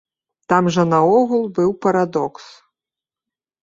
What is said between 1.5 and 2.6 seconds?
быў парадокс!